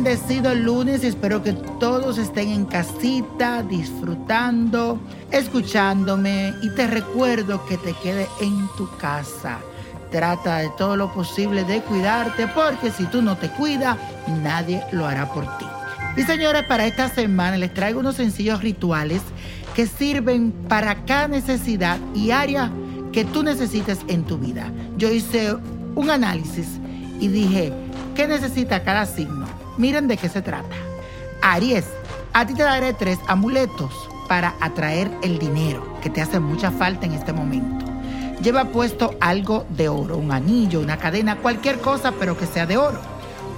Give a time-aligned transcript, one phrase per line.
[0.00, 4.98] lindo lunes y espero que todos estén en casita, disfrutando,
[5.30, 9.58] escuchándome y te recuerdo que te quede en tu casa.
[10.10, 13.98] Trata de todo lo posible de cuidarte porque si tú no te cuidas,
[14.42, 15.66] nadie lo hará por ti.
[16.16, 19.20] Y señores, para esta semana les traigo unos sencillos rituales
[19.74, 22.70] que sirven para cada necesidad y área
[23.12, 24.72] que tú necesites en tu vida.
[24.96, 25.54] Yo hice
[25.94, 26.80] un análisis
[27.20, 27.70] y dije,
[28.14, 29.46] ¿qué necesita cada signo?
[29.80, 30.76] Miren de qué se trata.
[31.40, 31.86] Aries,
[32.34, 37.06] a ti te daré tres amuletos para atraer el dinero que te hace mucha falta
[37.06, 37.86] en este momento.
[38.42, 42.76] Lleva puesto algo de oro, un anillo, una cadena, cualquier cosa, pero que sea de
[42.76, 43.00] oro.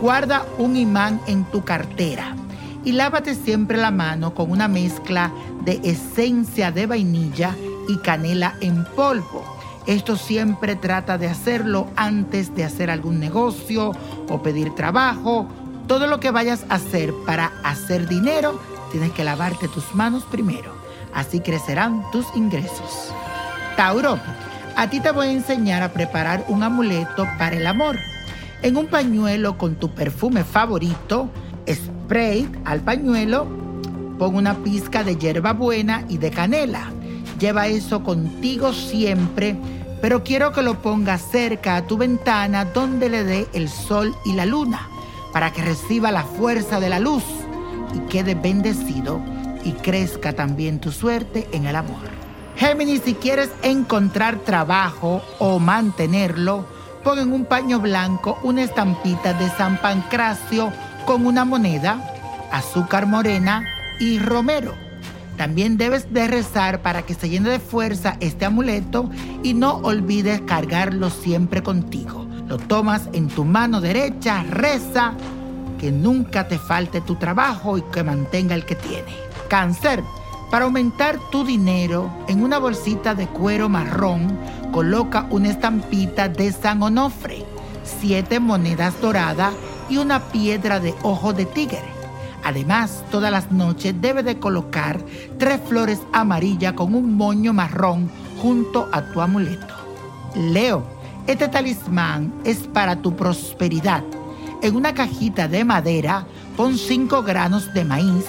[0.00, 2.36] Guarda un imán en tu cartera
[2.84, 5.32] y lávate siempre la mano con una mezcla
[5.64, 7.56] de esencia de vainilla
[7.88, 9.42] y canela en polvo.
[9.88, 13.90] Esto siempre trata de hacerlo antes de hacer algún negocio
[14.28, 15.48] o pedir trabajo.
[15.86, 18.58] Todo lo que vayas a hacer para hacer dinero,
[18.90, 20.72] tienes que lavarte tus manos primero.
[21.12, 23.12] Así crecerán tus ingresos.
[23.76, 24.18] Tauro,
[24.76, 27.98] a ti te voy a enseñar a preparar un amuleto para el amor.
[28.62, 31.28] En un pañuelo con tu perfume favorito,
[31.70, 33.46] spray al pañuelo,
[34.18, 36.90] pon una pizca de hierba buena y de canela.
[37.38, 39.54] Lleva eso contigo siempre,
[40.00, 44.32] pero quiero que lo pongas cerca a tu ventana donde le dé el sol y
[44.32, 44.88] la luna,
[45.34, 47.24] para que reciba la fuerza de la luz
[47.92, 49.20] y quede bendecido
[49.64, 52.14] y crezca también tu suerte en el amor.
[52.56, 56.64] Géminis, si quieres encontrar trabajo o mantenerlo,
[57.02, 60.72] pon en un paño blanco una estampita de San Pancracio
[61.04, 61.98] con una moneda,
[62.52, 63.64] azúcar morena
[63.98, 64.72] y romero.
[65.36, 69.10] También debes de rezar para que se llene de fuerza este amuleto
[69.42, 72.23] y no olvides cargarlo siempre contigo.
[72.46, 75.14] Lo tomas en tu mano derecha, reza,
[75.78, 79.12] que nunca te falte tu trabajo y que mantenga el que tiene.
[79.48, 80.02] Cáncer,
[80.50, 84.38] para aumentar tu dinero, en una bolsita de cuero marrón,
[84.72, 87.44] coloca una estampita de San Onofre,
[87.82, 89.54] siete monedas doradas
[89.88, 91.82] y una piedra de ojo de tigre.
[92.44, 95.00] Además, todas las noches debe de colocar
[95.38, 98.10] tres flores amarillas con un moño marrón
[98.40, 99.74] junto a tu amuleto.
[100.36, 100.84] Leo,
[101.26, 104.02] este talismán es para tu prosperidad.
[104.62, 106.26] En una cajita de madera
[106.56, 108.26] pon 5 granos de maíz,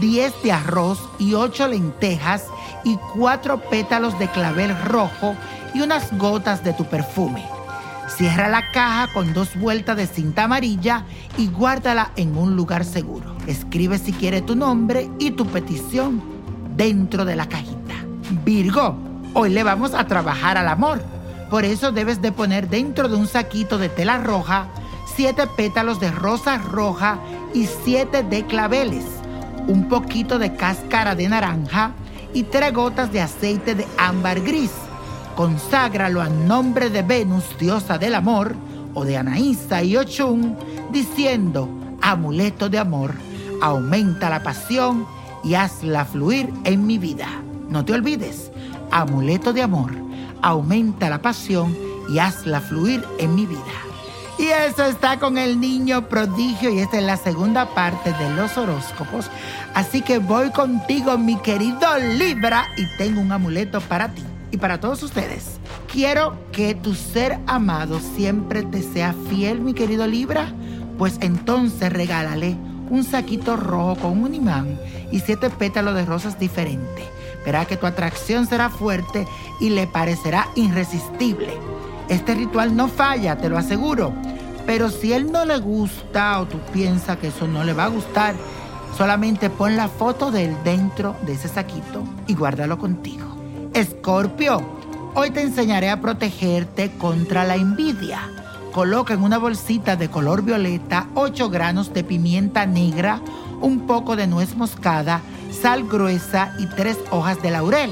[0.00, 2.44] 10 de arroz y 8 lentejas
[2.84, 5.34] y 4 pétalos de clavel rojo
[5.74, 7.44] y unas gotas de tu perfume.
[8.08, 11.04] Cierra la caja con dos vueltas de cinta amarilla
[11.36, 13.36] y guárdala en un lugar seguro.
[13.46, 16.22] Escribe si quiere tu nombre y tu petición
[16.74, 17.94] dentro de la cajita.
[18.44, 18.96] Virgo,
[19.34, 21.17] hoy le vamos a trabajar al amor.
[21.50, 24.68] Por eso debes de poner dentro de un saquito de tela roja
[25.16, 27.18] siete pétalos de rosa roja
[27.52, 29.04] y siete de claveles,
[29.66, 31.92] un poquito de cáscara de naranja
[32.32, 34.70] y tres gotas de aceite de ámbar gris
[35.38, 38.56] conságralo a nombre de Venus, diosa del amor,
[38.92, 40.56] o de Anaísa y Ochun,
[40.90, 41.68] diciendo,
[42.02, 43.14] amuleto de amor,
[43.62, 45.06] aumenta la pasión
[45.44, 47.28] y hazla fluir en mi vida.
[47.70, 48.50] No te olvides,
[48.90, 49.92] amuleto de amor,
[50.42, 51.76] aumenta la pasión
[52.08, 53.62] y hazla fluir en mi vida.
[54.38, 58.56] Y eso está con el niño prodigio y esta es la segunda parte de los
[58.56, 59.28] horóscopos.
[59.74, 64.22] Así que voy contigo, mi querido Libra, y tengo un amuleto para ti
[64.52, 65.58] y para todos ustedes.
[65.90, 70.52] Quiero que tu ser amado siempre te sea fiel, mi querido Libra,
[70.98, 72.56] pues entonces regálale
[72.90, 74.78] un saquito rojo con un imán
[75.10, 77.04] y siete pétalos de rosas diferentes.
[77.44, 79.26] Verá que tu atracción será fuerte
[79.60, 81.52] y le parecerá irresistible.
[82.08, 84.12] Este ritual no falla, te lo aseguro.
[84.66, 87.88] Pero si él no le gusta o tú piensas que eso no le va a
[87.88, 88.34] gustar,
[88.96, 93.26] solamente pon la foto de él dentro de ese saquito y guárdalo contigo.
[93.72, 94.60] Escorpio,
[95.14, 98.20] hoy te enseñaré a protegerte contra la envidia.
[98.72, 103.20] Coloca en una bolsita de color violeta 8 granos de pimienta negra,
[103.60, 105.20] un poco de nuez moscada,
[105.50, 107.90] sal gruesa y 3 hojas de laurel.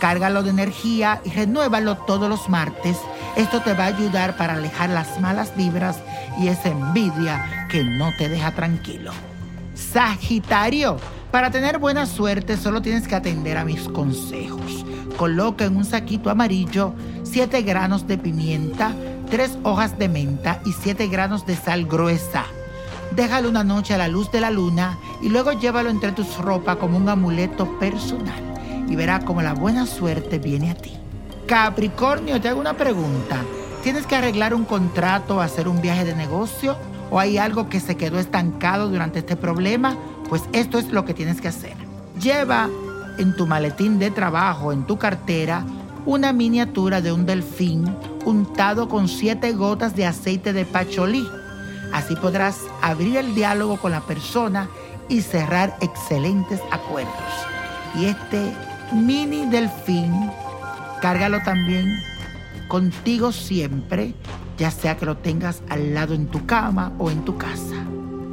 [0.00, 2.96] Cárgalo de energía y renuévalo todos los martes.
[3.36, 5.98] Esto te va a ayudar para alejar las malas vibras
[6.38, 9.12] y esa envidia que no te deja tranquilo.
[9.74, 10.98] Sagitario,
[11.30, 14.84] para tener buena suerte solo tienes que atender a mis consejos.
[15.16, 16.94] Coloca en un saquito amarillo
[17.24, 18.94] 7 granos de pimienta,
[19.30, 22.44] 3 hojas de menta y 7 granos de sal gruesa.
[23.16, 26.76] Déjalo una noche a la luz de la luna y luego llévalo entre tus ropas
[26.76, 28.40] como un amuleto personal
[28.88, 30.92] y verá cómo la buena suerte viene a ti.
[31.46, 33.42] Capricornio, te hago una pregunta.
[33.82, 36.76] ¿Tienes que arreglar un contrato o hacer un viaje de negocio?
[37.10, 39.96] o hay algo que se quedó estancado durante este problema,
[40.28, 41.74] pues esto es lo que tienes que hacer.
[42.20, 42.68] Lleva
[43.18, 45.64] en tu maletín de trabajo, en tu cartera,
[46.04, 51.26] una miniatura de un delfín untado con siete gotas de aceite de pacholí.
[51.96, 54.68] Así podrás abrir el diálogo con la persona
[55.08, 57.14] y cerrar excelentes acuerdos.
[57.94, 58.52] Y este
[58.92, 60.30] mini delfín,
[61.00, 61.86] cárgalo también
[62.68, 64.12] contigo siempre,
[64.58, 67.76] ya sea que lo tengas al lado en tu cama o en tu casa.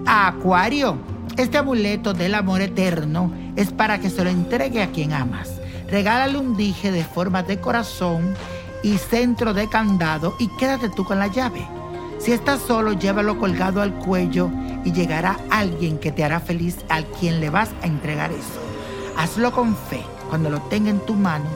[0.06, 0.98] Acuario,
[1.38, 5.50] este amuleto del amor eterno es para que se lo entregue a quien amas.
[5.90, 8.36] Regálale un dije de forma de corazón
[8.84, 11.66] y centro de candado y quédate tú con la llave.
[12.24, 14.50] Si estás solo, llévalo colgado al cuello
[14.86, 18.62] y llegará alguien que te hará feliz al quien le vas a entregar eso.
[19.18, 20.02] Hazlo con fe.
[20.30, 21.50] Cuando lo tenga en tu mano,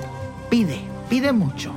[0.50, 1.72] pide, pide mucho.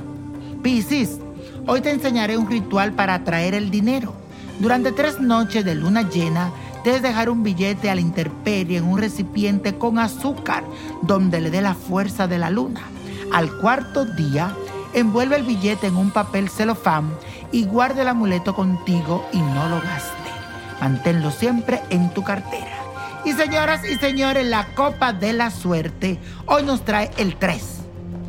[0.61, 1.19] Piscis,
[1.67, 4.13] hoy te enseñaré un ritual para atraer el dinero.
[4.59, 6.51] Durante tres noches de luna llena,
[6.83, 10.65] debes dejar un billete a la intemperie en un recipiente con azúcar
[11.01, 12.81] donde le dé la fuerza de la luna.
[13.31, 14.53] Al cuarto día,
[14.93, 17.05] envuelve el billete en un papel celofán
[17.51, 20.31] y guarde el amuleto contigo y no lo gaste.
[20.79, 22.77] Manténlo siempre en tu cartera.
[23.23, 27.63] Y señoras y señores, la copa de la suerte hoy nos trae el 3.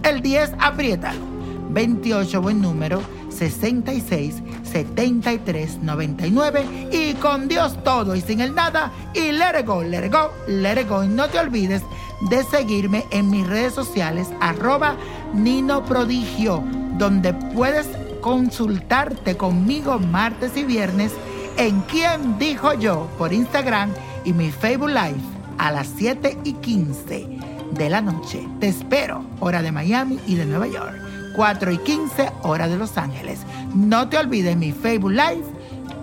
[0.03, 1.33] El 10, apriétalo.
[1.71, 9.33] 28, buen número, 66, 73, 99 y con Dios todo y sin el nada y
[9.33, 11.03] let it go, let it go, let it go.
[11.03, 11.83] Y no te olvides
[12.29, 14.97] de seguirme en mis redes sociales arroba
[15.33, 16.63] Nino Prodigio,
[16.99, 17.89] donde puedes
[18.23, 21.13] consultarte conmigo martes y viernes
[21.59, 23.91] en Quién Dijo Yo por Instagram
[24.25, 25.21] y mi Facebook Live
[25.59, 27.29] a las 7 y 15
[27.73, 28.49] de la noche.
[28.61, 30.95] Te espero, hora de Miami y de Nueva York.
[31.35, 33.41] 4 y 15 hora de Los Ángeles.
[33.75, 35.45] No te olvides mi Facebook Live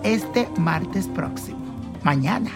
[0.04, 1.58] este martes próximo.
[2.02, 2.50] Mañana.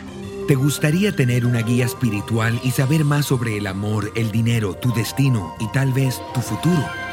[0.46, 4.92] ¿Te gustaría tener una guía espiritual y saber más sobre el amor, el dinero, tu
[4.92, 7.03] destino y tal vez tu futuro?